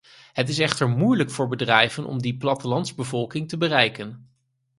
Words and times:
Het 0.33 0.49
is 0.49 0.59
echter 0.59 0.89
moeilijk 0.89 1.29
voor 1.31 1.47
bedrijven 1.47 2.05
om 2.05 2.21
die 2.21 2.37
plattelandsbevolking 2.37 3.49
te 3.49 3.57
bereiken. 3.57 4.29